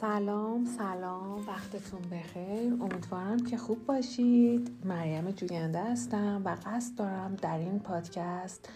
سلام 0.00 0.64
سلام 0.64 1.46
وقتتون 1.46 2.00
بخیر. 2.10 2.72
امیدوارم 2.72 3.46
که 3.46 3.56
خوب 3.56 3.86
باشید. 3.86 4.70
مریم 4.84 5.30
جوینده 5.30 5.84
هستم 5.84 6.42
و 6.44 6.56
قصد 6.66 6.94
دارم 6.96 7.34
در 7.34 7.58
این 7.58 7.78
پادکست 7.78 8.68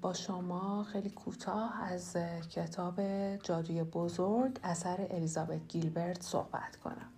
با 0.00 0.12
شما 0.12 0.84
خیلی 0.84 1.10
کوتاه 1.10 1.82
از 1.82 2.16
کتاب 2.50 3.00
جادوی 3.42 3.82
بزرگ 3.82 4.58
اثر 4.64 5.06
الیزابت 5.10 5.68
گیلبرت 5.68 6.22
صحبت 6.22 6.76
کنم. 6.76 7.10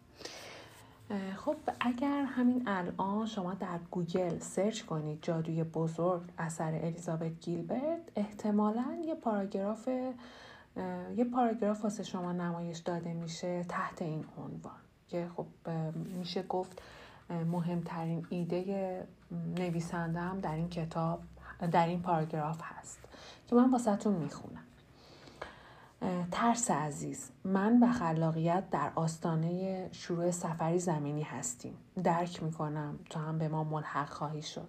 خب 1.36 1.56
اگر 1.80 2.24
همین 2.24 2.62
الان 2.66 3.26
شما 3.26 3.54
در 3.54 3.78
گوگل 3.90 4.38
سرچ 4.38 4.82
کنید 4.82 5.18
جادوی 5.22 5.64
بزرگ 5.64 6.22
اثر 6.38 6.74
الیزابت 6.82 7.40
گیلبرت 7.40 8.00
احتمالا 8.16 9.02
یه 9.06 9.14
پاراگراف 9.14 9.88
یه 11.16 11.24
پاراگراف 11.34 11.84
واسه 11.84 12.02
شما 12.02 12.32
نمایش 12.32 12.78
داده 12.78 13.12
میشه 13.12 13.64
تحت 13.64 14.02
این 14.02 14.24
عنوان 14.38 14.80
که 15.09 15.28
خب 15.36 15.46
میشه 15.95 16.42
گفت 16.42 16.82
مهمترین 17.30 18.26
ایده 18.30 19.06
نویسنده 19.59 20.20
هم 20.20 20.40
در 20.40 20.54
این 20.54 20.68
کتاب 20.68 21.20
در 21.73 21.86
این 21.86 22.02
پاراگراف 22.02 22.60
هست 22.62 22.98
که 23.46 23.56
من 23.56 23.70
واسهتون 23.70 24.14
می‌خونم. 24.14 24.64
ترس 26.30 26.70
عزیز 26.70 27.30
من 27.45 27.82
و 27.82 27.92
خلاقیت 27.92 28.70
در 28.70 28.92
آستانه 28.95 29.88
شروع 29.92 30.30
سفری 30.30 30.78
زمینی 30.78 31.23
هستیم. 31.23 31.74
درک 32.04 32.42
می‌کنم 32.42 32.98
تا 33.10 33.20
هم 33.20 33.38
به 33.38 33.48
ما 33.48 33.64
ملحق 33.64 34.09
خواهی 34.09 34.42
شد. 34.42 34.68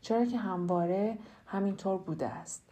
چرا 0.00 0.24
که 0.24 0.38
همواره 0.38 1.18
همینطور 1.46 1.98
بوده 1.98 2.26
است. 2.26 2.62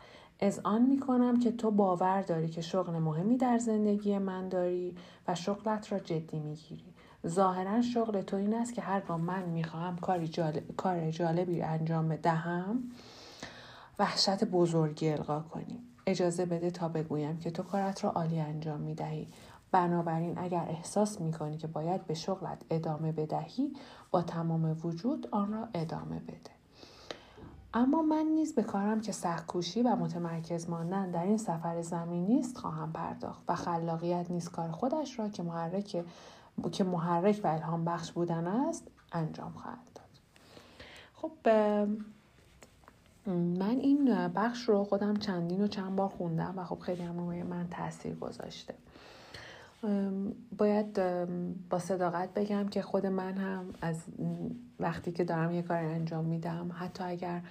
از 0.41 0.61
آن 0.65 0.83
می 0.83 1.01
کنم 1.01 1.39
که 1.41 1.53
تو 1.53 1.71
باور 1.71 2.23
داری 2.23 2.49
که 2.49 2.61
شغل 2.61 2.93
مهمی 2.93 3.37
در 3.37 3.59
زندگی 3.59 4.19
من 4.19 4.49
داری 4.49 4.97
و 5.29 5.35
شغلت 5.35 5.93
را 5.93 5.99
جدی 5.99 6.39
می 6.39 6.55
گیری. 6.55 6.95
ظاهرا 7.27 7.83
شغل 7.83 8.23
تو 8.23 8.37
این 8.37 8.55
است 8.55 8.75
که 8.75 8.83
هرگاه 8.83 9.17
من 9.17 9.43
می‌خواهم 9.43 9.97
کاری 9.97 10.29
جالب، 10.29 10.77
کار 10.77 11.11
جالبی 11.11 11.63
انجام 11.63 12.09
بدهم 12.09 12.83
وحشت 13.99 14.45
بزرگی 14.45 15.09
القا 15.09 15.41
کنی. 15.41 15.83
اجازه 16.07 16.47
بده 16.47 16.71
تا 16.71 16.89
بگویم 16.89 17.39
که 17.39 17.51
تو 17.51 17.63
کارت 17.63 18.05
را 18.05 18.11
عالی 18.11 18.41
انجام 18.41 18.81
می 18.81 18.95
دهی 18.95 19.29
بنابراین 19.71 20.39
اگر 20.39 20.67
احساس 20.69 21.21
می 21.21 21.33
کنی 21.33 21.57
که 21.57 21.67
باید 21.67 22.07
به 22.07 22.15
شغلت 22.15 22.63
ادامه 22.71 23.13
بدهی 23.13 23.73
با 24.11 24.23
تمام 24.23 24.77
وجود 24.85 25.29
آن 25.31 25.53
را 25.53 25.69
ادامه 25.75 26.19
بده. 26.19 26.54
اما 27.77 28.03
من 28.03 28.27
نیز 28.27 28.55
به 28.55 28.63
کارم 28.63 29.01
که 29.01 29.13
سختکوشی 29.13 29.83
و 29.83 29.97
متمرکز 29.97 30.71
ماندن 30.71 31.11
در 31.11 31.25
این 31.25 31.37
سفر 31.37 31.83
زمینی 31.83 32.41
است 32.41 32.59
خواهم 32.59 32.93
پرداخت 32.93 33.43
و 33.49 33.55
خلاقیت 33.55 34.31
نیز 34.31 34.49
کار 34.49 34.71
خودش 34.71 35.19
را 35.19 35.29
که 35.29 35.43
محرک 35.43 36.05
که 36.73 36.85
محرک 36.85 37.41
و 37.45 37.47
الهام 37.47 37.85
بخش 37.85 38.13
بودن 38.13 38.47
است 38.47 38.89
انجام 39.13 39.53
خواهد 39.53 39.89
داد. 39.95 40.05
خب 41.15 41.33
من 43.37 43.79
این 43.81 44.29
بخش 44.29 44.69
رو 44.69 44.85
خودم 44.85 45.17
چندین 45.17 45.65
و 45.65 45.67
چند 45.67 45.97
بار 45.97 46.09
خوندم 46.09 46.55
و 46.57 46.65
خب 46.65 46.79
خیلی 46.79 47.03
هم 47.03 47.19
روی 47.19 47.43
من 47.43 47.69
تاثیر 47.71 48.15
گذاشته. 48.15 48.75
باید 50.59 51.01
با 51.69 51.79
صداقت 51.79 52.35
بگم 52.35 52.69
که 52.69 52.83
خود 52.83 53.07
من 53.07 53.37
هم 53.37 53.65
از 53.81 54.03
وقتی 54.81 55.13
که 55.13 55.25
دارم 55.25 55.53
یه 55.53 55.63
کار 55.63 55.79
انجام 55.79 56.25
میدم 56.25 56.71
حتی 56.79 57.05
اگر 57.05 57.43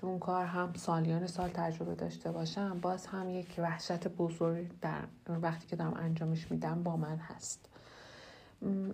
تو 0.00 0.06
اون 0.06 0.18
کار 0.18 0.44
هم 0.44 0.72
سالیان 0.74 1.26
سال 1.26 1.48
تجربه 1.48 1.94
داشته 1.94 2.32
باشم 2.32 2.78
باز 2.82 3.06
هم 3.06 3.30
یک 3.30 3.54
وحشت 3.58 4.08
بزرگ 4.08 4.66
در 4.80 5.02
وقتی 5.28 5.66
که 5.66 5.76
دارم 5.76 5.94
انجامش 5.94 6.50
میدم 6.50 6.82
با 6.82 6.96
من 6.96 7.16
هست. 7.16 7.68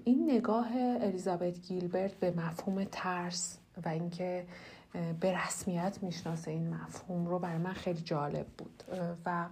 این 0.05 0.31
نگاه 0.31 0.69
الیزابت 1.01 1.61
گیلبرت 1.61 2.15
به 2.15 2.31
مفهوم 2.31 2.85
ترس 2.85 3.59
و 3.85 3.89
اینکه 3.89 4.47
به 5.21 5.39
رسمیت 5.39 5.99
می‌شناسه 6.03 6.51
این 6.51 6.75
مفهوم 6.75 7.27
رو 7.27 7.39
برای 7.39 7.59
من 7.59 7.73
خیلی 7.73 8.01
جالب 8.01 8.47
بود. 8.59 8.83
و 9.25 9.47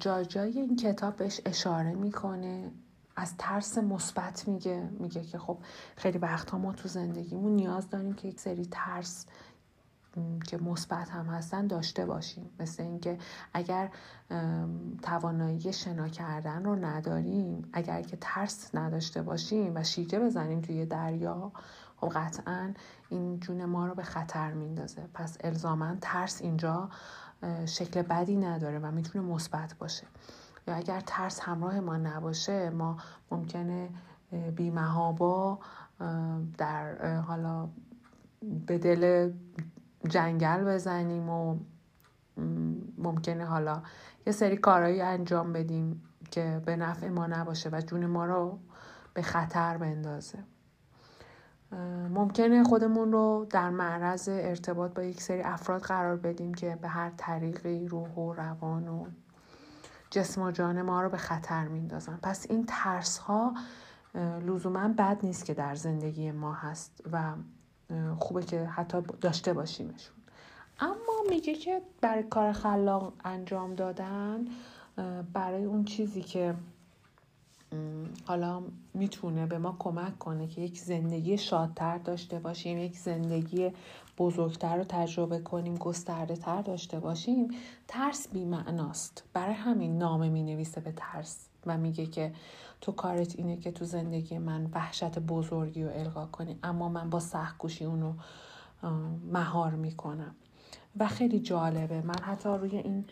جای 0.00 0.26
جای 0.26 0.58
این 0.58 0.76
کتاب 0.76 1.16
بهش 1.16 1.40
اشاره 1.44 1.94
می‌کنه. 1.94 2.70
از 3.16 3.34
ترس 3.38 3.78
مثبت 3.78 4.48
میگه 4.48 4.88
میگه 4.98 5.22
که 5.22 5.38
خب 5.38 5.58
خیلی 5.96 6.18
وقتها 6.18 6.58
ما 6.58 6.72
تو 6.72 6.88
زندگیمون 6.88 7.52
نیاز 7.52 7.90
داریم 7.90 8.14
که 8.14 8.28
یک 8.28 8.40
سری 8.40 8.68
ترس 8.70 9.26
که 10.46 10.58
مثبت 10.58 11.10
هم 11.10 11.26
هستن 11.26 11.66
داشته 11.66 12.06
باشیم. 12.06 12.50
مثل 12.60 12.82
اینکه 12.82 13.18
اگر 13.54 13.90
توانایی 15.02 15.72
شنا 15.72 16.08
کردن 16.08 16.64
رو 16.64 16.74
نداریم 16.74 17.68
اگر 17.72 18.02
که 18.02 18.18
ترس 18.20 18.74
نداشته 18.74 19.22
باشیم 19.22 19.72
و 19.76 19.82
شیجه 19.82 20.20
بزنیم 20.20 20.60
توی 20.60 20.86
دریا 20.86 21.52
خب 21.96 22.08
قطعا 22.08 22.74
این 23.08 23.40
جون 23.40 23.64
ما 23.64 23.86
رو 23.86 23.94
به 23.94 24.02
خطر 24.02 24.52
میندازه. 24.52 25.08
پس 25.14 25.36
الزاما 25.40 25.94
ترس 26.00 26.42
اینجا 26.42 26.90
شکل 27.66 28.02
بدی 28.02 28.36
نداره 28.36 28.78
و 28.78 28.90
می‌تونه 28.90 29.24
مثبت 29.24 29.74
باشه. 29.78 30.06
یا 30.68 30.74
اگر 30.74 31.00
ترس 31.00 31.40
همراه 31.40 31.80
ما 31.80 31.96
نباشه 31.96 32.70
ما 32.70 32.96
ممکنه 33.30 33.88
بیمهابا 34.56 35.58
در 36.58 37.16
حالا 37.20 37.68
به 38.66 38.78
دل 38.78 39.32
جنگل 40.08 40.64
بزنیم 40.64 41.28
و 41.28 41.58
ممکنه 42.98 43.44
حالا 43.44 43.82
یه 44.26 44.32
سری 44.32 44.56
کارهایی 44.56 45.00
انجام 45.00 45.52
بدیم 45.52 46.02
که 46.30 46.62
به 46.66 46.76
نفع 46.76 47.08
ما 47.08 47.26
نباشه 47.26 47.70
و 47.72 47.80
جون 47.80 48.06
ما 48.06 48.26
رو 48.26 48.58
به 49.14 49.22
خطر 49.22 49.76
بندازه. 49.76 50.38
ممکنه 52.10 52.64
خودمون 52.64 53.12
رو 53.12 53.46
در 53.50 53.70
معرض 53.70 54.28
ارتباط 54.28 54.92
با 54.94 55.02
یک 55.02 55.22
سری 55.22 55.42
افراد 55.42 55.82
قرار 55.82 56.16
بدیم 56.16 56.54
که 56.54 56.78
به 56.82 56.88
هر 56.88 57.10
طریقی 57.16 57.88
روح 57.88 58.08
و 58.08 58.32
روان 58.32 58.88
و 58.88 59.06
جسم 60.10 60.42
و 60.42 60.50
جان 60.50 60.82
ما 60.82 61.02
رو 61.02 61.08
به 61.08 61.16
خطر 61.16 61.68
میندازن. 61.68 62.18
پس 62.22 62.46
این 62.50 62.64
ترس 62.68 63.18
ها 63.18 63.54
لزوما 64.46 64.88
بد 64.88 65.18
نیست 65.22 65.44
که 65.44 65.54
در 65.54 65.74
زندگی 65.74 66.30
ما 66.30 66.52
هست 66.52 67.02
و 67.12 67.32
خوبه 68.18 68.42
که 68.42 68.64
حتی 68.64 69.02
داشته 69.20 69.52
باشیمشون. 69.52 70.16
اما 70.80 71.22
میگه 71.28 71.54
که 71.54 71.82
برای 72.00 72.22
کار 72.22 72.52
خلاق 72.52 73.12
انجام 73.24 73.74
دادن 73.74 74.44
برای 75.32 75.64
اون 75.64 75.84
چیزی 75.84 76.22
که 76.22 76.54
حالا 78.24 78.62
می‌تونه 78.94 79.46
به 79.46 79.58
ما 79.58 79.76
کمک 79.78 80.18
کنه 80.18 80.46
که 80.46 80.60
یک 80.60 80.78
زندگی 80.80 81.38
شادتر 81.38 81.98
داشته 81.98 82.38
باشیم 82.38 82.78
یک 82.78 82.98
زندگی 82.98 83.70
بزرگتر 84.18 84.76
رو 84.76 84.84
تجربه 84.84 85.38
کنیم 85.38 85.76
گسترده 85.76 86.36
تر 86.36 86.62
داشته 86.62 87.00
باشیم. 87.00 87.48
ترس 87.88 88.28
بیمعناست. 88.28 89.24
برای 89.32 89.54
همین 89.54 89.98
نامه 89.98 90.28
می 90.28 90.42
نویسه 90.42 90.80
به 90.80 90.92
ترس 90.96 91.48
و 91.66 91.78
میگه 91.78 92.06
که 92.06 92.32
تو 92.80 92.92
کارت 92.92 93.36
اینه 93.36 93.56
که 93.56 93.72
تو 93.72 93.84
زندگی 93.84 94.38
من 94.38 94.70
وحشت 94.74 95.18
بزرگی 95.18 95.84
رو 95.84 95.90
القا 95.94 96.26
کنی 96.26 96.58
اما 96.62 96.88
من 96.88 97.10
با 97.10 97.20
سخت 97.20 97.80
اونو 97.80 98.12
مهار 99.32 99.70
می‌کنم. 99.70 100.34
و 100.98 101.06
خیلی 101.08 101.40
جالبه. 101.40 102.02
من 102.02 102.18
حتی 102.22 102.48
روی 102.48 102.76
این 102.76 103.04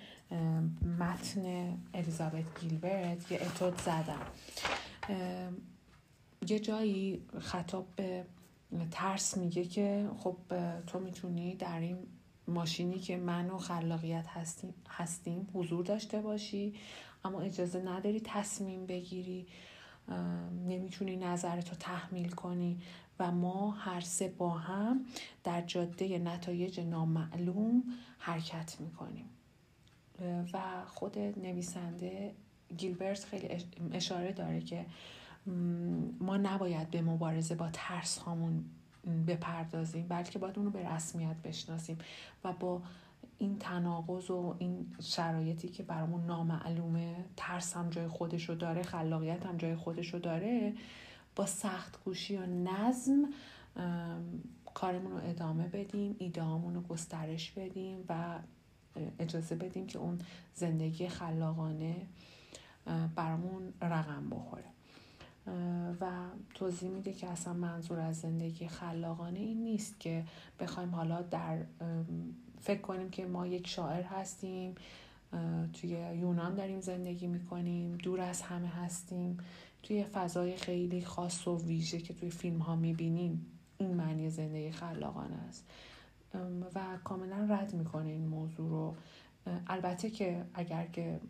متن 0.99 1.77
الیزابت 1.95 2.61
گیلبرت 2.61 3.33
یه 3.33 3.41
اتود 3.43 3.81
زدم. 3.81 4.27
یه 6.49 6.59
جایی 6.59 7.23
خطاب 7.41 7.87
به 7.97 8.25
ترس 8.91 9.37
میگه 9.37 9.65
که 9.65 10.09
خب 10.19 10.37
تو 10.87 11.01
می‌تونی 11.01 11.55
در 11.55 11.81
این 11.81 11.99
ماشینی 12.49 12.99
که 12.99 13.17
من 13.17 13.51
و 13.51 13.59
خلاقیت 13.59 14.27
هستیم, 14.27 14.75
هستیم 14.89 15.49
حضور 15.55 15.85
داشته 15.85 16.21
باشی 16.21 16.75
اما 17.25 17.41
اجازه 17.41 17.83
نداری 17.83 18.21
تصمیم 18.25 18.87
بگیری 18.87 19.47
نمی‌تونی 20.67 21.17
نظرتو 21.17 21.77
تحمیل 21.77 22.31
کنی. 22.31 22.81
و 23.19 23.33
ما 23.33 23.71
هر 23.71 24.01
سه 24.01 24.29
با 24.29 24.51
هم 24.51 25.07
در 25.45 25.61
جاده 25.61 26.19
نتایج 26.19 26.81
نامعلوم 26.81 27.83
حرکت 28.19 28.81
می‌کنیم. 28.81 29.29
و 30.53 30.61
خود 30.87 31.19
نویسنده 31.19 32.35
گیلبرت 32.77 33.25
خیلی 33.25 33.49
اشاره 33.93 34.33
داره 34.33 34.61
که 34.61 34.87
ما 36.21 36.37
نباید 36.37 36.91
به 36.91 37.03
مبارزه 37.03 37.55
با 37.55 37.69
ترس 37.73 38.19
هامون 38.19 38.65
بپردازیم 39.27 40.07
بلکه 40.09 40.39
باید 40.39 40.59
اونو 40.59 40.71
به 40.71 40.89
رسمیت 40.89 41.37
بشناسیم 41.45 41.99
و 42.45 42.53
با 42.53 42.83
این 43.39 43.59
تناقض 43.59 44.31
و 44.31 44.57
این 44.59 44.87
شرایطی 45.03 45.69
که 45.69 45.83
برامون 45.83 46.27
نامعلومه 46.27 47.25
ترس 47.37 47.77
هم 47.77 47.91
جای 47.91 48.09
خودشو 48.09 48.55
داره 48.55 48.83
خلاقیت 48.83 49.47
هم 49.47 49.57
جای 49.57 49.77
خودشو 49.77 50.19
داره 50.19 50.75
با 51.37 51.47
سخت 51.47 52.05
گوشی 52.05 52.37
و 52.37 52.47
نظم 52.47 53.29
کارمون 54.75 55.13
رو 55.13 55.29
ادامه 55.29 55.69
بدیم 55.69 56.17
ایدهامون 56.19 56.75
رو 56.75 56.81
گسترش 56.81 57.51
بدیم 57.51 58.05
و 58.09 58.39
اجازه 59.19 59.55
بدیم 59.55 59.87
که 59.87 59.99
اون 59.99 60.19
زندگی 60.55 61.09
خلاقانه 61.09 62.07
برامون 63.17 63.73
رقم 63.83 64.31
بخوره. 64.31 64.65
و 66.01 66.11
توضیح 66.55 66.91
میده 66.91 67.13
که 67.13 67.29
اصلا 67.29 67.53
منظور 67.53 68.01
از 68.01 68.21
زندگی 68.21 68.69
خلاقانه 68.69 69.39
این 69.39 69.63
نیست 69.63 70.01
که 70.01 70.25
بخوایم 70.61 70.95
حالا 70.95 71.23
در 71.23 71.59
فکر 72.61 72.81
کنیم 72.81 73.11
که 73.11 73.27
ما 73.27 73.47
یک 73.47 73.67
شاعر 73.67 74.03
هستیم 74.03 74.75
توی 75.73 75.91
یونان 75.91 76.55
داریم 76.55 76.81
زندگی 76.81 77.27
می‌کنیم 77.27 77.97
دور 77.97 78.21
از 78.21 78.43
همه 78.43 78.69
هستیم. 78.69 79.39
توی 79.85 80.05
فضای 80.05 80.57
خیلی 80.57 81.05
خاص 81.05 81.49
و 81.49 81.59
ویژه 81.59 81.99
که 81.99 82.15
توی 82.15 82.31
فیلم 82.31 82.59
ها 82.59 82.77
می‌بینیم 82.77 83.47
این 83.79 83.95
معنی 83.95 84.31
زندگی 84.31 84.71
خلاقانه 84.71 85.37
است. 85.49 85.65
و 86.75 86.99
کاملا 87.05 87.47
رد 87.51 87.75
می‌کنه 87.75 88.09
این 88.11 88.27
موضوع 88.27 88.71
رو. 88.71 88.95
البته 89.67 90.11
که 90.11 90.45
اگر 90.55 90.87
که 90.87 91.21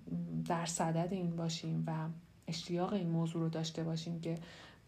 در 0.47 0.67
صدد 0.67 1.09
این 1.11 1.37
باشیم 1.37 1.85
و 1.87 2.09
اشتیاق 2.49 2.93
این 2.93 3.11
موضوع 3.11 3.43
رو 3.43 3.49
داشته 3.49 3.85
باشیم 3.85 4.21
که 4.21 4.39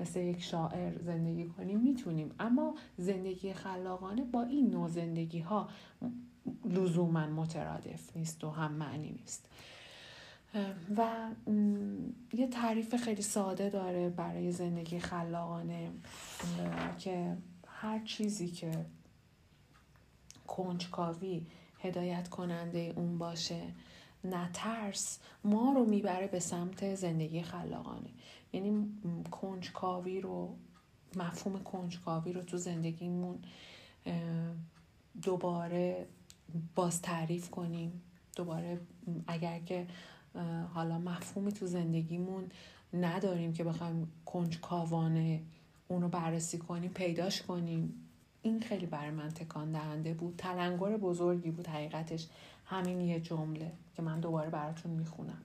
مثل 0.01 0.21
یک 0.21 0.43
شاعر 0.43 0.99
زندگی 0.99 1.45
کنیم 1.45 1.81
می‌تونیم. 1.81 2.31
اما 2.39 2.75
زندگی 2.99 3.53
خلاقانه 3.53 4.25
با 4.25 4.43
این 4.43 4.71
نوع 4.71 4.89
زندگی 4.89 5.41
ها 5.41 5.69
لزوما 6.65 7.27
مترادف 7.27 8.17
نیست 8.17 8.45
و 8.45 8.51
هم 8.51 8.73
معنی 8.73 9.11
نیست. 9.11 9.49
و 10.97 11.31
یه 12.33 12.47
تعریف 12.47 12.97
خیلی 12.97 13.23
ساده 13.23 13.71
داره 13.71 14.11
برای 14.11 14.53
زندگی 14.53 14.99
خلاقانه 14.99 15.91
که 16.99 17.37
هر 17.67 18.05
چیزی 18.05 18.49
که 18.49 18.87
کنجکاوی 20.47 21.47
هدایت 21.79 22.29
کننده 22.29 22.93
اون 22.97 23.19
باشه 23.19 23.63
نه 24.25 24.51
ترس 24.53 25.19
ما 25.45 25.73
رو 25.73 25.85
می‌بره 25.85 26.27
به 26.27 26.41
سمت 26.41 26.95
زندگی 26.95 27.43
خلاقانه. 27.43 28.11
یعنی 28.53 28.93
کنجکاوی 29.31 30.21
رو 30.21 30.57
مفهوم 31.17 31.63
کنجکاوی 31.63 32.33
رو 32.33 32.43
تو 32.43 32.57
زندگیمون 32.57 33.39
دوباره 35.23 36.07
باز 36.75 37.03
تعریف 37.03 37.51
کنیم. 37.51 38.03
دوباره 38.37 38.81
اگر 39.27 39.59
که 39.59 39.87
حالا 40.75 40.99
مفهومی 40.99 41.53
تو 41.53 41.67
زندگیمون 41.67 42.45
نداریم 42.95 43.53
که 43.53 43.65
بخوایم 43.65 44.13
کنجکاوانه 44.27 45.43
اون 45.89 46.03
رو 46.03 46.09
بررسی 46.09 46.59
کنیم 46.59 46.91
پیداش 46.91 47.43
کنیم. 47.43 47.95
این 48.43 48.61
خیلی 48.61 48.87
برای 48.87 49.11
من 49.11 49.29
تکان 49.29 49.73
دهنده 49.73 50.15
بود. 50.15 50.35
تلنگر 50.39 50.97
بزرگی 50.97 51.51
بود 51.51 51.67
حقیقتش. 51.67 52.27
همین 52.67 53.01
یه 53.01 53.21
جمله 53.21 53.73
که 53.97 54.03
من 54.03 54.21
دوباره 54.21 54.51
براتون 54.51 54.93
می‌خونم. 54.93 55.39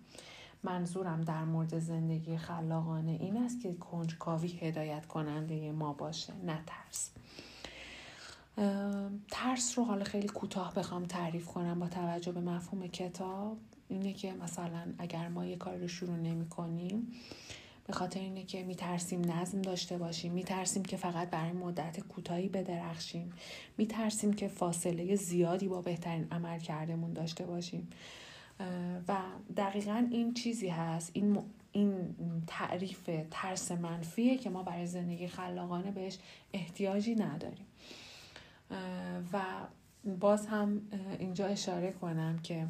منظورم 0.64 1.22
در 1.22 1.44
مورد 1.44 1.80
زندگی 1.80 2.38
خلاقانه 2.38 3.12
این 3.12 3.38
است 3.38 3.62
که 3.62 3.74
کنجکاوی 3.74 4.48
هدایت 4.48 5.06
کننده 5.06 5.72
ما 5.72 5.94
باشه 5.94 6.34
نه 6.46 6.60
ترس. 6.66 7.12
ترس 9.32 9.78
رو 9.78 9.86
حالا 9.86 10.04
خیلی 10.04 10.28
کوتاه 10.28 10.74
بخوام 10.74 11.06
تعریف 11.06 11.46
کنم 11.46 11.80
با 11.80 11.88
توجه 11.88 12.32
به 12.32 12.42
مفهوم 12.42 12.88
کتاب. 12.88 13.58
اینه 13.92 14.14
که 14.14 14.34
مثلا 14.34 14.94
اگر 14.98 15.28
ما 15.28 15.46
یه 15.46 15.56
کار 15.56 15.76
رو 15.76 15.88
شروع 15.88 16.16
نمی 16.16 16.50
کنیم 16.50 17.08
به 17.88 17.94
خاطر 17.94 18.20
اینه 18.20 18.44
که 18.44 18.64
میترسیم 18.64 19.32
نظم 19.32 19.62
داشته 19.62 19.98
باشیم 19.98 20.34
میترسیم 20.34 20.84
که 20.84 20.98
فقط 20.98 21.30
برای 21.30 21.52
مدت 21.52 22.00
کوتاهی 22.00 22.50
بدرخشیم 22.50 23.34
میترسیم 23.78 24.34
که 24.34 24.48
فاصله 24.48 25.16
زیادی 25.16 25.68
با 25.68 25.82
بهترین 25.82 26.28
عمل 26.32 26.60
کردمون 26.60 27.14
داشته 27.14 27.46
باشیم. 27.46 27.88
و 29.08 29.18
دقیقا 29.58 30.08
این 30.12 30.34
چیزی 30.34 30.68
هست. 30.68 31.12
این, 31.14 31.40
این 31.72 32.16
تعریف 32.48 33.10
ترس 33.32 33.72
منفیه 33.72 34.38
که 34.38 34.50
ما 34.50 34.64
برای 34.64 34.88
زندگی 34.88 35.28
خلاقانه 35.28 35.92
بهش 35.92 36.18
احتیاجی 36.54 37.16
نداریم. 37.16 37.66
و 39.34 39.42
باز 40.20 40.48
هم 40.48 40.82
اینجا 41.20 41.46
اشاره 41.46 41.92
کنم 41.92 42.40
که 42.44 42.68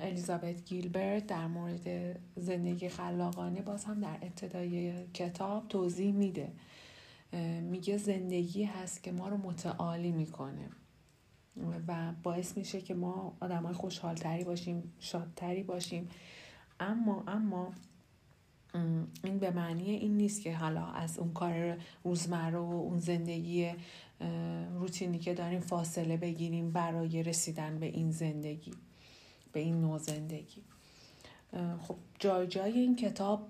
الیزابت 0.00 0.64
گیلبرت 0.64 1.26
در 1.26 1.46
مورد 1.46 2.18
زندگی 2.36 2.88
خلاقانه 2.88 3.62
باز 3.62 3.84
هم 3.84 4.00
در 4.00 4.16
ابتدای 4.22 5.06
کتاب 5.14 5.68
توضیح 5.68 6.12
میده. 6.12 6.52
میگه 7.62 7.96
زندگی 7.96 8.64
هست 8.64 9.02
که 9.02 9.12
ما 9.12 9.28
رو 9.28 9.36
متعالی 9.36 10.12
می‌کنه. 10.12 10.68
و 11.88 12.12
باعث 12.22 12.56
میشه 12.56 12.80
که 12.80 12.94
ما 12.94 13.36
آدم 13.40 13.62
های 13.62 13.74
خوشحالتری 13.74 14.44
باشیم 14.44 14.92
شادتری 15.00 15.62
باشیم. 15.62 16.08
اما 16.80 17.24
اما 17.26 17.72
این 19.24 19.38
به 19.38 19.50
معنی 19.50 19.90
این 19.90 20.16
نیست 20.16 20.42
که 20.42 20.56
حالا 20.56 20.86
از 20.86 21.18
اون 21.18 21.32
کار 21.32 21.78
روزمره 22.04 22.58
و 22.58 22.72
اون 22.72 22.98
زندگی 22.98 23.70
روتینی 24.74 25.18
که 25.18 25.34
داریم 25.34 25.60
فاصله 25.60 26.16
بگیریم 26.16 26.70
برای 26.70 27.22
رسیدن 27.22 27.78
به 27.78 27.86
این 27.86 28.10
زندگی. 28.10 28.72
به 29.52 29.60
این 29.60 29.80
نوع 29.80 29.98
زندگی. 29.98 30.62
خب 31.80 31.96
جای 32.18 32.46
جای 32.46 32.72
این 32.72 32.96
کتاب 32.96 33.48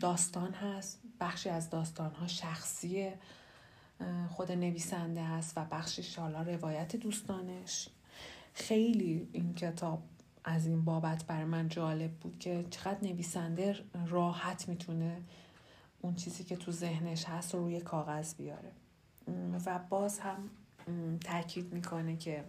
داستان 0.00 0.52
هست 0.52 1.00
بخشی 1.20 1.48
از 1.48 1.70
داستان 1.70 2.14
ها 2.14 2.26
شخصی 2.26 3.10
خود 4.30 4.52
نویسنده 4.52 5.24
هست 5.24 5.52
و 5.58 5.64
بخشش 5.64 6.18
حالا 6.18 6.42
روایت 6.42 6.96
دوستانش. 6.96 7.88
خیلی 8.54 9.28
این 9.32 9.54
کتاب 9.54 10.02
از 10.44 10.66
این 10.66 10.84
بابت 10.84 11.24
بر 11.24 11.44
من 11.44 11.68
جالب 11.68 12.10
بود 12.10 12.38
که 12.38 12.64
چقدر 12.70 12.98
نویسنده 13.02 13.76
راحت 14.06 14.68
می‌تونه 14.68 15.22
اون 16.00 16.14
چیزی 16.14 16.44
که 16.44 16.56
تو 16.56 16.72
ذهنش 16.72 17.24
هست 17.24 17.54
رو 17.54 17.60
روی 17.60 17.80
کاغذ 17.80 18.34
بیاره. 18.34 18.72
و 19.66 19.78
باز 19.78 20.18
هم 20.18 20.50
تاکید 21.20 21.72
می‌کنه 21.72 22.16
که 22.16 22.44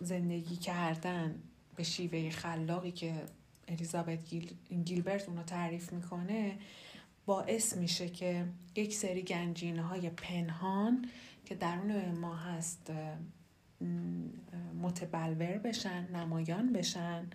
زندگی 0.00 0.56
کردن 0.56 1.42
به 1.76 1.82
شیوه 1.82 2.30
خلاقی 2.30 2.90
که 2.90 3.22
الیزابت 3.68 4.24
گیل، 4.24 4.54
گیلبرت 4.84 5.28
اونو 5.28 5.42
تعریف 5.42 5.92
می‌کنه 5.92 6.58
باعث 7.26 7.76
میشه 7.76 8.08
که 8.08 8.46
یک 8.76 8.94
سری 8.94 9.22
گنجینه 9.22 9.82
های 9.82 10.10
پنهان 10.10 11.08
که 11.44 11.54
درون 11.54 12.18
ما 12.18 12.36
هست 12.36 12.92
متبلور 14.82 15.58
بشن 15.58 16.08
نمایان 16.16 16.72
بشن 16.72 17.30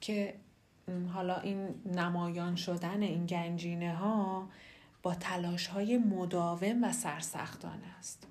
که 0.00 0.34
حالا 1.12 1.40
این 1.40 1.68
نمایان 1.86 2.56
شدن 2.56 3.02
این 3.02 3.26
گنجینه 3.26 3.94
ها 3.94 4.48
با 5.02 5.14
تلاش 5.14 5.66
های 5.66 5.98
مداوم 5.98 6.84
و 6.84 6.92
سرسختانه 6.92 7.98
است. 7.98 8.26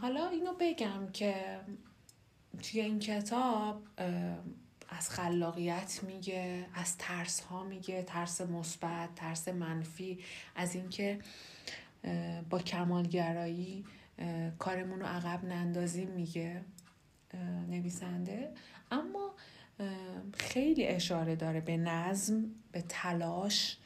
حالا 0.00 0.28
اینو 0.28 0.52
بگم 0.60 1.08
که 1.12 1.60
توی 2.62 2.80
این 2.80 2.98
کتاب 2.98 3.82
از 4.88 5.10
خلاقیت 5.10 6.00
میگه 6.02 6.66
از 6.74 6.98
ترس 6.98 7.40
ها 7.40 7.64
میگه 7.64 8.02
ترس 8.02 8.40
مثبت 8.40 9.14
ترس 9.14 9.48
منفی 9.48 10.18
از 10.56 10.74
اینکه 10.74 11.18
با 12.50 12.58
کمالگرایی 12.58 13.84
کارمون 14.58 15.00
رو 15.00 15.06
عقب 15.06 15.44
نندازیم 15.44 16.08
میگه 16.08 16.62
نویسنده. 17.68 18.52
اما 18.90 19.34
خیلی 20.34 20.86
اشاره 20.86 21.36
داره 21.36 21.60
به 21.60 21.76
نظم 21.76 22.44
به 22.72 22.82
تلاش 22.88 23.76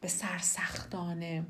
به 0.00 0.08
سرسختانه. 0.08 1.46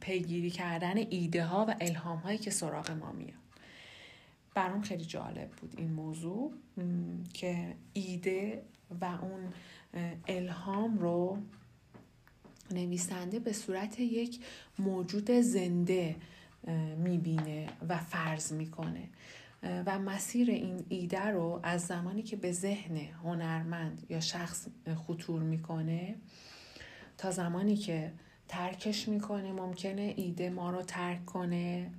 پیگیری 0.00 0.50
کردن 0.50 0.96
ایده 0.96 1.44
ها 1.44 1.66
و 1.68 1.74
الهام 1.80 2.18
هایی 2.18 2.38
که 2.38 2.50
سراغ 2.50 2.90
ما 2.90 3.12
میاد. 3.12 3.34
برام 4.54 4.82
خیلی 4.82 5.04
جالب 5.04 5.50
بود 5.50 5.74
این 5.78 5.92
موضوع 5.92 6.52
که 7.34 7.74
ایده 7.92 8.62
و 9.00 9.04
اون 9.04 9.52
الهام 10.28 10.98
رو 10.98 11.38
نویسنده 12.70 13.38
به 13.38 13.52
صورت 13.52 14.00
یک 14.00 14.40
موجود 14.78 15.30
زنده 15.30 16.16
می‌بینه 16.96 17.68
و 17.88 17.98
فرض 17.98 18.52
می‌کنه. 18.52 19.08
و 19.62 19.98
مسیر 19.98 20.50
این 20.50 20.84
ایده 20.88 21.26
رو 21.26 21.60
از 21.62 21.86
زمانی 21.86 22.22
که 22.22 22.36
به 22.36 22.52
ذهن 22.52 22.96
هنرمند 22.96 24.06
یا 24.08 24.20
شخص 24.20 24.68
خطور 25.06 25.42
می‌کنه 25.42 26.14
تا 27.18 27.30
زمانی 27.30 27.76
که 27.76 28.12
ترکش 28.52 29.08
می‌کنه 29.08 29.52
ممکنه 29.52 30.14
ایده 30.16 30.50
ما 30.50 30.70
رو 30.70 30.82
ترک 30.82 31.24
کنه 31.24 31.90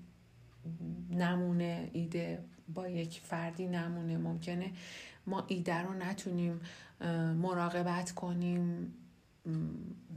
نمونه 1.10 1.90
ایده 1.94 2.44
با 2.74 2.88
یک 2.88 3.20
فردی 3.20 3.68
نمونه 3.68 4.18
ممکنه 4.18 4.72
ما 5.28 5.46
ایده 5.48 5.82
رو 5.82 5.94
نتونیم 5.94 6.62
مراقبت 7.42 8.12
کنیم 8.12 8.94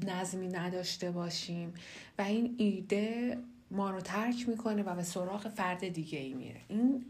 نظمی 0.06 0.48
نداشته 0.48 1.10
باشیم 1.10 1.74
و 2.18 2.22
این 2.22 2.54
ایده 2.58 3.38
ما 3.70 3.90
رو 3.90 4.00
ترک 4.00 4.48
می‌کنه 4.48 4.82
و 4.82 4.94
به 4.94 5.02
سراغ 5.02 5.48
فرد 5.48 5.88
دیگه 5.88 6.18
ای 6.18 6.34
میره. 6.34 6.60
این 6.68 7.04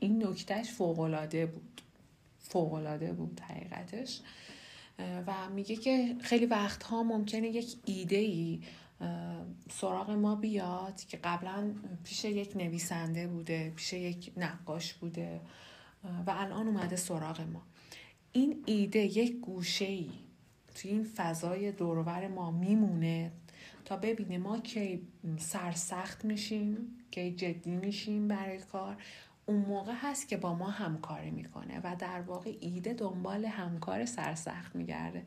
این 0.00 0.26
نکتهش 0.26 0.70
فوق 0.70 1.00
العاده 1.00 1.46
بود. 1.46 1.80
فوقالعاده 2.38 3.12
بود 3.12 3.40
حقیقتش. 3.40 4.20
و 4.98 5.50
میگه 5.54 5.76
که 5.76 6.16
خیلی 6.20 6.46
وقتها 6.46 7.02
ممکنه 7.02 7.48
یک 7.48 7.76
ایده 7.84 8.16
ای 8.16 8.60
سراغ 9.70 10.10
ما 10.10 10.34
بیاد 10.34 11.00
که 11.00 11.16
قبلا 11.16 11.74
پیش 12.04 12.24
یک 12.24 12.56
نویسنده 12.56 13.26
بوده 13.26 13.72
پیش 13.76 13.92
یک 13.92 14.32
نقاش 14.36 14.94
بوده 14.94 15.40
و 16.26 16.30
الان 16.30 16.66
اومده 16.66 16.96
سراغ 16.96 17.40
ما. 17.40 17.62
این 18.32 18.62
ایده 18.66 18.98
یک 18.98 19.40
گوشه 19.40 19.84
ای 19.84 20.10
توی 20.74 20.90
این 20.90 21.04
فضای 21.04 21.72
دورور 21.72 22.28
ما 22.28 22.50
میمونه 22.50 23.32
تا 23.84 23.96
ببینه 23.96 24.38
ما 24.38 24.58
که 24.58 25.00
سرسخت 25.38 26.24
میشیم 26.24 26.76
که 27.10 27.30
جدی 27.30 27.70
میشیم 27.70 28.28
برای 28.28 28.58
کار. 28.58 28.96
اون 29.46 29.58
موقع 29.58 29.92
هست 29.96 30.28
که 30.28 30.36
با 30.36 30.54
ما 30.54 30.70
همکاری 30.70 31.30
می‌کنه 31.30 31.80
و 31.84 31.96
در 31.98 32.20
واقع 32.20 32.56
ایده 32.60 32.94
دنبال 32.94 33.44
همکار 33.44 34.06
سرسخت 34.06 34.76
میگرده. 34.76 35.26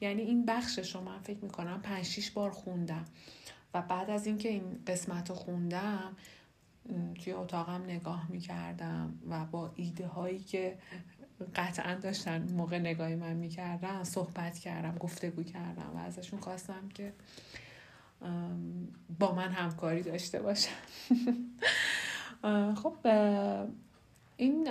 یعنی 0.00 0.22
این 0.22 0.46
بخشش 0.46 0.94
رو 0.94 1.00
من 1.00 1.18
فکر 1.18 1.44
می‌کنم 1.44 1.80
پنج 1.82 2.04
شیش 2.04 2.30
بار 2.30 2.50
خوندم 2.50 3.04
و 3.74 3.82
بعد 3.82 4.10
از 4.10 4.26
اینکه 4.26 4.48
این 4.48 4.82
قسمت 4.86 5.30
رو 5.30 5.36
خوندم 5.36 6.16
توی 7.24 7.32
اتاقم 7.32 7.82
نگاه 7.82 8.30
می‌کردم 8.30 9.18
و 9.30 9.44
با 9.44 9.72
ایده 9.76 10.06
هایی 10.06 10.38
که 10.38 10.78
قطعا 11.54 11.94
داشتن 11.94 12.52
موقع 12.52 12.78
نگاهی 12.78 13.14
من 13.14 13.32
می‌کردم 13.32 14.04
صحبت 14.04 14.58
کردم 14.58 14.98
گفتگو 14.98 15.42
کردم 15.42 15.92
و 15.94 15.98
ازشون 15.98 16.40
خواستم 16.40 16.88
که 16.88 17.12
با 19.18 19.34
من 19.34 19.52
همکاری 19.52 20.02
داشته 20.02 20.42
باشن. 20.42 20.70
خب 22.74 22.94
این 24.36 24.68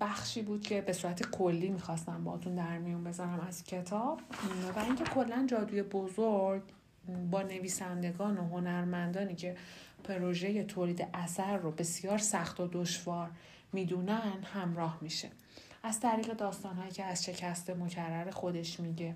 بخشی 0.00 0.42
بود 0.42 0.62
که 0.62 0.80
به 0.80 0.92
صورت 0.92 1.30
کلی 1.30 1.70
می‌خواستم 1.70 2.24
باتون 2.24 2.54
در 2.54 2.78
میون 2.78 3.04
بذارم 3.04 3.40
از 3.48 3.64
کتاب. 3.64 4.20
و 4.76 4.78
اینکه 4.78 5.04
کلا 5.04 5.46
جادوی 5.50 5.82
بزرگ 5.82 6.62
با 7.30 7.42
نویسندگان 7.42 8.38
و 8.38 8.48
هنرمندانی 8.48 9.34
که 9.34 9.56
پروژه 10.04 10.64
تولید 10.64 11.08
اثر 11.14 11.56
رو 11.56 11.70
بسیار 11.70 12.18
سخت 12.18 12.60
و 12.60 12.68
دشوار 12.72 13.30
می‌دونن 13.72 14.42
همراه 14.54 14.98
میشه. 15.00 15.28
از 15.82 16.00
طریق 16.00 16.32
داستانهایی 16.32 16.90
که 16.90 17.04
از 17.04 17.24
شکست 17.24 17.70
مکرر 17.70 18.30
خودش 18.30 18.80
میگه 18.80 19.14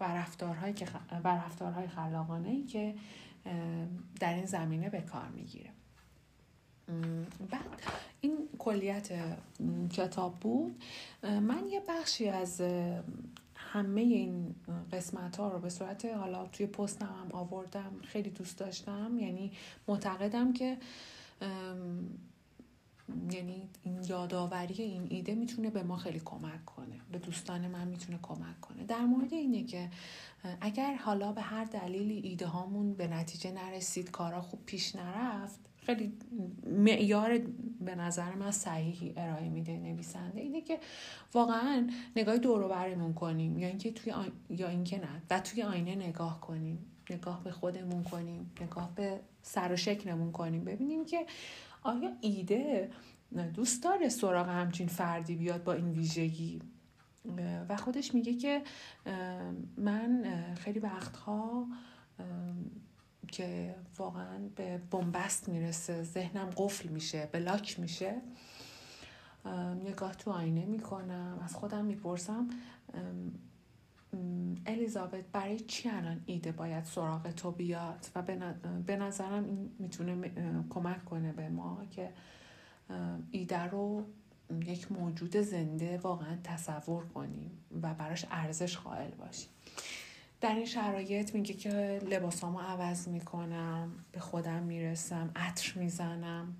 و 0.00 0.04
رفتارهایی 0.04 0.72
که 0.72 0.86
و 1.24 1.28
رفتارهای 1.28 1.88
خلاقانه 1.88 2.66
که 2.66 2.94
در 4.20 4.34
این 4.34 4.46
زمینه 4.46 4.90
به 4.90 5.00
کار 5.00 5.28
می‌گیره. 5.28 5.70
بعد 7.50 7.82
این 8.20 8.48
کلیت 8.58 9.08
کتاب 9.92 10.34
بود. 10.40 10.82
من 11.22 11.68
یه 11.68 11.82
بخشی 11.88 12.28
از 12.28 12.62
همه 13.54 14.00
این 14.00 14.54
قسمت 14.92 15.36
ها 15.36 15.48
رو 15.48 15.58
به 15.58 15.70
صورت 15.70 16.04
حالا 16.04 16.46
توی 16.46 16.66
پستم 16.66 17.06
هم 17.06 17.32
آوردم 17.32 17.92
خیلی 18.02 18.30
دوست 18.30 18.58
داشتم. 18.58 19.18
یعنی 19.18 19.52
معتقدم 19.88 20.52
که 20.52 20.78
یعنی 23.30 23.68
این 23.82 24.02
یادآوری 24.02 24.82
این 24.82 25.06
ایده 25.10 25.34
می‌تونه 25.34 25.70
به 25.70 25.82
ما 25.82 25.96
خیلی 25.96 26.20
کمک 26.24 26.64
کنه. 26.64 27.00
به 27.12 27.18
دوستان 27.18 27.68
من 27.68 27.88
می‌تونه 27.88 28.18
کمک 28.22 28.60
کنه. 28.60 28.84
در 28.84 29.00
مورد 29.00 29.32
اینه 29.32 29.64
که 29.64 29.90
اگر 30.60 30.94
حالا 30.94 31.32
به 31.32 31.40
هر 31.40 31.64
دلیلی 31.64 32.28
ایده 32.28 32.46
هامون 32.46 32.94
به 32.94 33.08
نتیجه 33.08 33.52
نرسید 33.52 34.10
کارا 34.10 34.40
خوب 34.40 34.60
پیش 34.66 34.96
نرفت 34.96 35.60
خیلی 35.88 36.12
معیار 36.66 37.38
به 37.80 37.94
نظر 37.94 38.34
من 38.34 38.50
صحیحی 38.50 39.14
ارائه 39.16 39.48
میده 39.48 39.76
نویسنده. 39.76 40.40
اینه 40.40 40.60
که 40.60 40.78
واقعا 41.34 41.90
نگاه 42.16 42.38
دور 42.38 42.68
برمون 42.68 43.14
کنیم 43.14 43.58
یا 43.58 43.68
اینکه 43.68 43.92
توی 43.92 44.12
یا 44.50 44.68
اینکه 44.68 44.98
نه 44.98 45.22
و 45.30 45.40
توی 45.40 45.62
آینه 45.62 45.94
نگاه 45.94 46.40
کنیم. 46.40 46.78
نگاه 47.10 47.44
به 47.44 47.50
خودمون 47.50 48.02
کنیم 48.02 48.50
نگاه 48.60 48.94
به 48.94 49.20
سر 49.42 49.72
و 49.72 49.76
شکلمون 49.76 50.32
کنیم. 50.32 50.64
ببینیم 50.64 51.04
که 51.04 51.26
آیا 51.82 52.12
ایده 52.20 52.90
دوست 53.54 53.84
داره 53.84 54.08
سراغ 54.08 54.48
همچین 54.48 54.86
فردی 54.86 55.34
بیاد 55.34 55.64
با 55.64 55.72
این 55.72 55.88
ویژگی؟ 55.88 56.62
و 57.68 57.76
خودش 57.76 58.14
میگه 58.14 58.34
که 58.34 58.62
من 59.76 60.24
خیلی 60.54 60.78
وقتها 60.78 61.66
که 63.28 63.74
واقعا 63.98 64.38
به 64.56 64.78
بنبست 64.90 65.48
می‌رسه 65.48 66.02
ذهنم 66.02 66.50
قفل 66.56 66.88
میشه 66.88 67.28
بلاک 67.32 67.80
میشه. 67.80 68.14
نگاه 69.84 70.14
تو 70.14 70.30
آینه 70.30 70.64
می‌کنم 70.64 71.40
از 71.44 71.54
خودم 71.54 71.84
می‌پرسم 71.84 72.48
الیزابت 74.66 75.24
برای 75.32 75.60
چی 75.60 75.88
الان 75.88 76.20
ایده 76.26 76.52
باید 76.52 76.84
سراغ 76.84 77.30
تو 77.30 77.50
بیاد؟ 77.50 78.06
و 78.14 78.22
به 78.86 78.96
نظرم 78.96 79.44
این 79.44 79.70
می‌تونه 79.78 80.30
کمک 80.70 81.04
کنه 81.04 81.32
به 81.32 81.48
ما 81.48 81.82
که 81.90 82.12
ایده 83.30 83.62
رو 83.62 84.04
یک 84.64 84.92
موجود 84.92 85.36
زنده 85.36 85.98
واقعا 85.98 86.38
تصور 86.44 87.06
کنیم 87.06 87.50
و 87.82 87.94
براش 87.94 88.26
ارزش 88.30 88.76
قائل 88.76 89.10
باشیم. 89.10 89.48
در 90.40 90.54
این 90.54 90.66
شرایط 90.66 91.34
میگه 91.34 91.54
که 91.54 92.00
لباسامو 92.10 92.58
عوض 92.58 93.08
می‌کنم 93.08 94.04
به 94.12 94.20
خودم 94.20 94.62
می‌رسم 94.62 95.30
عطر 95.36 95.78
می‌زنم. 95.78 96.56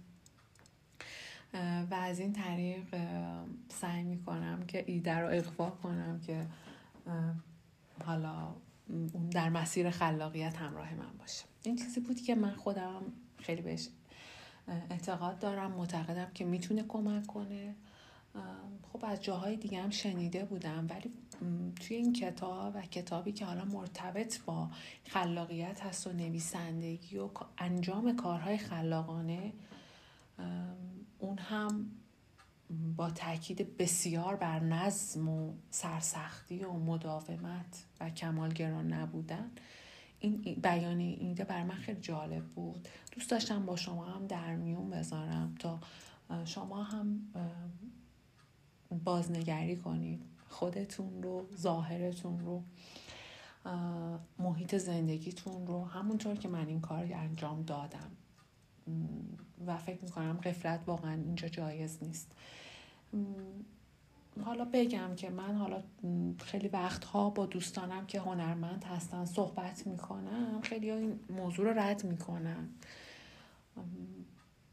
و 1.91 1.95
از 1.95 2.19
این 2.19 2.33
طریق 2.33 2.97
سعی 3.69 4.03
می‌کنم 4.03 4.67
که 4.67 4.85
ایده 4.87 5.19
رو 5.19 5.29
اقوا 5.33 5.71
کنم 5.71 6.21
که 6.21 6.47
حالا 8.05 8.55
اون 8.89 9.29
در 9.31 9.49
مسیر 9.49 9.91
خلاقیت 9.91 10.57
همراه 10.57 10.95
من 10.95 11.19
باشه. 11.19 11.45
این 11.63 11.77
چیزی 11.77 12.01
بود 12.01 12.21
که 12.21 12.35
من 12.35 12.55
خودم 12.55 13.03
خیلی 13.39 13.63
بهش 13.63 13.89
اعتقاد 14.91 15.39
دارم. 15.39 15.71
معتقدم 15.71 16.31
که 16.35 16.45
می‌تونه 16.45 16.83
کمک 16.83 17.27
کنه. 17.27 17.75
خب 18.93 19.05
از 19.05 19.23
جاهای 19.23 19.57
دیگه 19.57 19.83
هم 19.83 19.91
شنیده 19.91 20.45
بودم 20.45 20.87
ولی 20.91 21.13
توی 21.81 21.97
این 21.97 22.13
کتاب 22.13 22.77
و 22.77 22.83
کتابی 22.83 23.33
که 23.33 23.45
حالا 23.45 23.65
مرتبط 23.65 24.43
با 24.43 24.71
خلاقیت 25.05 25.81
هست 25.81 26.07
و 26.07 26.13
نویسندگی 26.13 27.19
و 27.19 27.31
انجام 27.59 28.17
کارهای 28.17 28.59
خلاقانه 28.59 29.53
اون 31.19 31.39
هم 31.39 31.91
با 32.97 33.11
تاکید 33.11 33.77
بسیار 33.77 34.37
بر 34.37 34.61
نظم 34.61 35.29
و 35.29 35.55
سرسختی 35.71 36.65
و 36.65 36.73
مداومت 36.73 37.85
و 38.01 38.11
کمالگران 38.11 38.93
نبودن 38.93 39.51
این 40.21 40.61
بیان 40.63 41.01
ایده 41.01 41.45
بر 41.45 41.63
من 41.63 41.75
خیلی 41.75 42.01
جالب 42.01 42.45
بود. 42.45 42.89
دوست 43.13 43.31
داشتم 43.31 43.67
با 43.67 43.77
شما 43.77 44.05
هم 44.05 44.27
در 44.27 44.57
میون 44.57 44.91
بذارم 44.91 45.55
تا 45.59 45.81
شما 46.45 46.83
هم 46.83 47.21
بازنگری 49.05 49.77
کنید. 49.77 50.23
خودتون 50.49 51.23
رو 51.23 51.47
ظاهرتون 51.57 52.41
رو 52.41 52.63
محیط 54.39 54.77
زندگیتون 54.77 55.67
رو. 55.67 55.85
همونطور 55.85 56.37
که 56.37 56.49
من 56.49 56.67
این 56.67 56.81
کار 56.81 57.09
انجام 57.13 57.63
دادم. 57.63 58.11
و 59.67 59.77
فکر 59.77 60.05
می‌کنم 60.05 60.33
قفلت 60.33 60.81
واقعا 60.87 61.13
اینجا 61.13 61.49
جایز 61.49 61.99
نیست. 62.03 62.33
حالا 64.45 64.65
بگم 64.73 65.15
که 65.17 65.31
من 65.31 65.55
حالا 65.55 65.83
خیلی 66.39 66.69
وقتها 66.69 67.31
با 67.31 67.47
دوستانم 67.47 68.07
که 68.07 68.21
هنرمند 68.21 68.85
هستن 68.85 69.25
صحبت 69.25 69.87
می‌کنم. 69.87 70.61
خیلی 70.63 70.91
این 70.91 71.21
موضوع 71.31 71.67
رو 71.67 71.81
رد 71.81 72.05
می‌کنم 72.05 72.69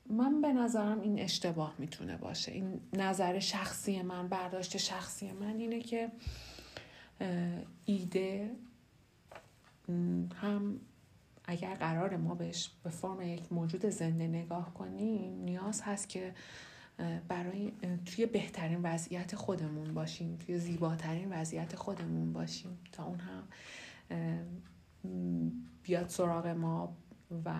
من 0.09 0.41
به 0.41 0.53
نظرم 0.53 1.01
این 1.01 1.19
اشتباه 1.19 1.75
می‌تونه 1.77 2.17
باشه. 2.17 2.51
این 2.51 2.81
نظر 2.93 3.39
شخصی 3.39 4.01
من 4.01 4.27
برداشت 4.27 4.77
شخصی 4.77 5.31
من 5.31 5.57
اینه 5.57 5.81
که 5.81 6.11
ایده 7.85 8.51
هم 10.41 10.79
اگر 11.45 11.73
قرار 11.73 12.17
ما 12.17 12.35
بهش 12.35 12.71
به 12.83 12.89
فرم 12.89 13.21
یک 13.21 13.53
موجود 13.53 13.85
زنده 13.85 14.27
نگاه 14.27 14.73
کنیم 14.73 15.43
نیاز 15.43 15.81
هست 15.81 16.09
که 16.09 16.33
برای 17.27 17.71
توی 18.05 18.25
بهترین 18.25 18.79
وضعیت 18.83 19.35
خودمون 19.35 19.93
باشیم 19.93 20.37
توی 20.37 20.59
زیباترین 20.59 21.33
وضعیت 21.33 21.75
خودمون 21.75 22.33
باشیم 22.33 22.79
تا 22.91 23.05
اون 23.05 23.19
هم 23.19 23.43
بیاد 25.83 26.09
سراغ 26.09 26.47
ما 26.47 26.97
و 27.45 27.53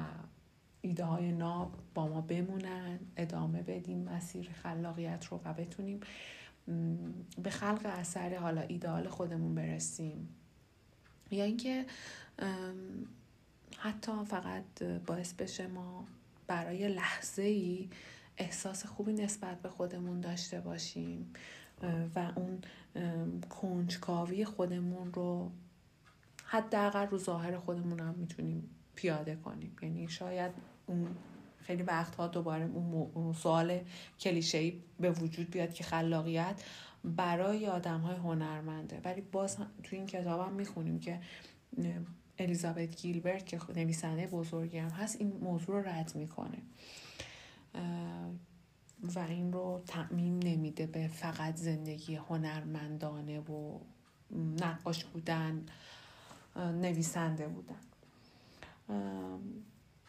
ایده 0.86 1.06
های 1.06 1.32
ناب 1.32 1.74
با 1.94 2.08
ما 2.08 2.22
بمونن 2.22 3.00
ادامه 3.18 3.62
بدیم 3.62 3.98
مسیر 3.98 4.50
خلاقیت 4.64 5.26
رو 5.26 5.42
و 5.46 5.54
بتونیم 5.54 6.00
به 7.44 7.50
خلق 7.50 7.82
اثر 7.86 8.38
حالا 8.38 8.62
ایدئال 8.62 9.08
خودمون 9.08 9.56
برسیم. 9.56 10.30
یا 11.32 11.44
اینکه 11.44 11.86
حتی 13.78 14.12
فقط 14.26 14.84
باعث 14.84 15.34
بشه 15.34 15.68
ما 15.68 16.06
برای 16.48 16.88
لحظه 16.88 17.42
ای 17.42 17.90
احساس 18.38 18.86
خوبی 18.86 19.14
نسبت 19.14 19.62
به 19.62 19.70
خودمون 19.70 20.22
داشته 20.22 20.60
باشیم 20.60 21.34
و 22.16 22.32
اون 22.36 22.62
کنجکاوی 23.50 24.46
خودمون 24.46 25.14
رو 25.14 25.52
حداقل 26.46 27.08
رو 27.08 27.18
ظاهر 27.18 27.58
خودمون 27.58 28.00
هم 28.00 28.14
می‌تونیم 28.18 28.70
پیاده 28.96 29.36
کنیم. 29.36 29.76
یعنی 29.82 30.08
شاید 30.08 30.52
اون 30.88 31.08
خیلی 31.58 31.84
وقتها 31.84 32.28
دوباره 32.28 32.66
اون 32.66 33.34
سوال 33.34 33.80
کلیشه 34.20 34.74
به 35.00 35.12
وجود 35.12 35.52
بیاد 35.52 35.74
که 35.74 35.84
خلاقیت 35.84 36.64
برای 37.04 37.68
آدم 37.68 38.00
های 38.00 38.16
هنرمنده. 38.16 39.02
ولی 39.04 39.22
باز 39.22 39.58
تو 39.58 39.96
این 39.96 40.06
کتاب 40.06 40.48
هم 40.48 40.54
می‌خونیم 40.54 41.00
که 41.00 41.20
الیزابت 42.40 42.96
گیلبرت 43.02 43.46
که 43.46 43.60
نویسنده 43.76 44.28
بزرگی 44.28 44.78
هم 44.78 44.90
هست 44.90 45.22
این 45.22 45.38
موضوع 45.42 45.82
رو 45.82 45.90
رد 45.90 46.16
می‌کنه. 46.16 46.58
و 49.16 49.20
این 49.20 49.54
رو 49.54 49.84
تعمیم 49.88 50.40
نمیده 50.44 50.88
به 50.88 51.08
فقط 51.08 51.56
زندگی 51.56 52.16
هنرمندانه 52.16 53.40
و 53.40 53.80
نقاش 54.62 55.06
بودن 55.06 55.66
نویسنده 56.56 57.48
بودن. 57.48 57.82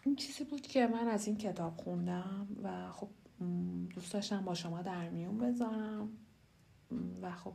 این 0.06 0.16
چیزی 0.16 0.44
بود 0.44 0.60
که 0.60 0.86
من 0.86 1.08
از 1.08 1.26
این 1.26 1.36
کتاب 1.36 1.76
خوندم 1.76 2.46
و 2.62 2.92
خب 2.92 3.08
دوست 3.94 4.12
داشتم 4.12 4.44
با 4.44 4.54
شما 4.54 4.82
در 4.82 5.08
میون 5.08 5.38
بذارم. 5.38 6.08
و 7.22 7.32
خب 7.32 7.52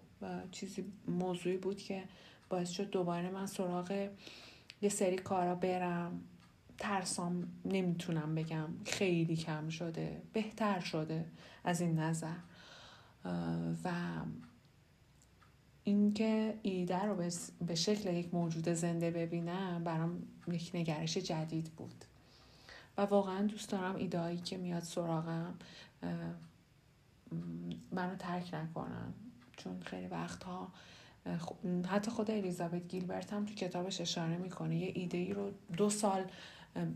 چیزی 0.52 0.86
موضوعی 1.08 1.58
بود 1.58 1.78
که 1.78 2.04
باعث 2.50 2.70
شد 2.70 2.90
دوباره 2.90 3.30
من 3.30 3.46
سراغ 3.46 4.10
یه 4.82 4.90
سری 4.90 5.16
کارا 5.16 5.56
برم. 5.56 6.22
ترسام 6.78 7.48
نمی‌تونم 7.66 8.36
بگم 8.36 8.68
خیلی 8.86 9.36
کم 9.36 9.70
شده 9.70 10.22
بهتر 10.34 10.80
شده 10.80 11.26
از 11.64 11.82
این 11.82 12.00
نظر. 12.00 12.38
و 13.84 13.92
اینکه 15.84 16.60
ایده 16.62 17.04
رو 17.04 17.30
به 17.68 17.76
شکل 17.76 18.14
یک 18.14 18.34
موجود 18.34 18.70
زنده 18.70 19.12
ببینم 19.12 19.84
برام 19.84 20.24
یک 20.48 20.72
نگرش 20.74 21.18
جدید 21.18 21.72
بود. 21.78 22.06
واقعا 23.06 23.42
دوست 23.42 23.70
دارم 23.70 23.96
ایدهایی 23.96 24.38
که 24.38 24.58
میاد 24.58 24.84
سراغم 24.84 25.54
منو 27.92 28.16
ترک 28.16 28.54
نکنن. 28.54 29.14
چون 29.58 29.82
خیلی 29.86 30.08
وقتها 30.08 30.72
حتی 31.88 32.12
خود 32.12 32.32
الیزابت 32.32 32.88
گیلبرت 32.88 33.34
هم 33.34 33.46
تو 33.46 33.54
کتابش 33.54 34.02
اشاره 34.02 34.38
می‌کنه 34.38 34.76
یه 34.76 34.92
ایده 34.96 35.18
ای 35.18 35.34
رو 35.34 35.52
دو 35.78 35.90
سال 35.90 36.24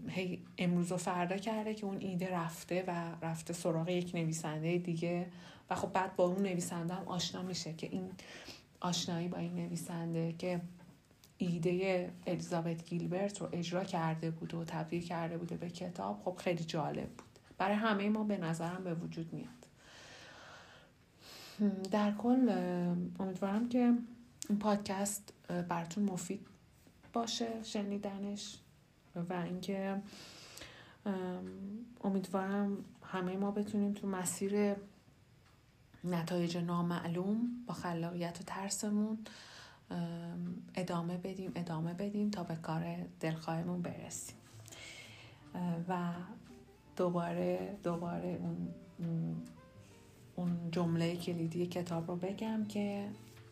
هی 0.07 0.43
امروز 0.57 0.91
و 0.91 0.97
فردا 0.97 1.37
کرده 1.37 1.73
که 1.73 1.85
اون 1.85 1.97
ایده 1.97 2.33
رفته 2.33 2.83
و 2.87 3.25
رفته 3.25 3.53
سراغ 3.53 3.89
یک 3.89 4.15
نویسنده 4.15 4.77
دیگه. 4.77 5.27
و 5.69 5.75
خب 5.75 5.93
بعد 5.93 6.15
با 6.15 6.25
اون 6.25 6.41
نویسنده 6.41 6.93
هم 6.93 7.07
آشنا 7.07 7.41
میشه 7.41 7.73
که 7.73 7.87
این 7.91 8.11
آشنایی 8.79 9.27
با 9.27 9.37
این 9.37 9.55
نویسنده 9.55 10.33
که 10.37 10.61
ایده 11.37 12.11
الیزابت 12.27 12.85
گیلبرت 12.85 13.41
رو 13.41 13.49
اجرا 13.51 13.83
کرده 13.83 14.31
بود 14.31 14.53
و 14.53 14.63
تبدیل 14.63 15.03
کرده 15.03 15.37
بوده 15.37 15.57
به 15.57 15.69
کتاب 15.69 16.21
خب 16.25 16.35
خیلی 16.35 16.63
جالب 16.63 17.09
بود. 17.09 17.25
برای 17.57 17.75
همه 17.75 18.09
ما 18.09 18.23
به 18.23 18.37
نظرم 18.37 18.83
به 18.83 18.93
وجود 18.93 19.33
میاد. 19.33 19.49
در 21.91 22.11
کل 22.11 22.49
امیدوارم 23.19 23.69
که 23.69 23.93
این 24.49 24.59
پادکست 24.59 25.33
براتون 25.69 26.03
مفید 26.03 26.47
باشه 27.13 27.63
شنیدنش 27.63 28.57
و 29.29 29.33
اینکه 29.33 30.01
امیدوارم 32.03 32.77
همه 33.03 33.37
ما 33.37 33.51
بتونیم 33.51 33.93
تو 33.93 34.07
مسیر 34.07 34.75
نتایج 36.03 36.57
نامعلوم 36.57 37.63
با 37.67 37.73
خلاقیت 37.73 38.37
و 38.41 38.43
ترسمون 38.43 39.17
ادامه 40.75 41.17
بدیم 41.17 41.51
ادامه 41.55 41.93
بدیم 41.93 42.29
تا 42.29 42.43
به 42.43 42.55
کار 42.55 42.97
دلخواهمون 43.19 43.81
برسیم. 43.81 44.35
و 45.89 46.11
دوباره 46.95 47.77
دوباره 47.83 48.39
اون 48.41 48.67
اون 50.35 50.71
جمله 50.71 51.15
کلیدی 51.15 51.67
کتاب 51.67 52.11
رو 52.11 52.15
بگم 52.15 52.65
که 52.65 53.07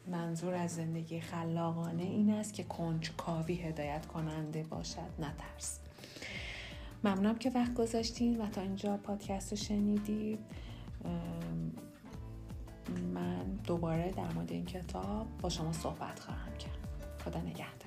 منظور 0.07 0.53
از 0.53 0.75
زندگی 0.75 1.21
خلاقانه 1.21 2.03
این 2.03 2.29
است 2.29 2.53
که 2.53 2.63
کنجکاوی 2.63 3.53
هدایت 3.53 4.05
کننده 4.05 4.63
باشد 4.63 5.09
نترس 5.19 5.79
ممنونم 7.03 7.35
که 7.35 7.49
وقت 7.49 7.73
گذاشتین 7.73 8.41
و 8.41 8.49
تا 8.49 8.61
اینجا 8.61 8.97
پادکست 8.97 9.51
رو 9.51 9.57
شنیدید. 9.57 10.39
من 13.13 13.45
دوباره 13.67 14.11
در 14.11 14.33
مورد 14.33 14.51
این 14.51 14.65
کتاب 14.65 15.27
با 15.41 15.49
شما 15.49 15.73
صحبت 15.73 16.19
خواهم 16.19 16.57
کرد. 16.57 16.77
خدا 17.25 17.39
نگهدارتون 17.39 17.82